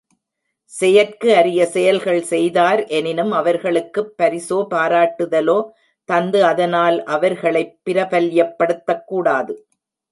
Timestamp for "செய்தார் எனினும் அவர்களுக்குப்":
2.21-4.11